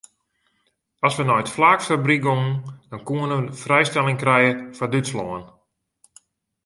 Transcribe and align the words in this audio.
As 1.05 1.13
we 1.17 1.23
nei 1.25 1.41
it 1.43 1.53
flaaksfabryk 1.55 2.23
gongen 2.27 2.55
dan 2.91 3.03
koenen 3.07 3.43
we 3.47 3.55
frijstelling 3.63 4.17
krije 4.23 4.51
foar 4.75 4.89
Dútslân. 4.93 5.43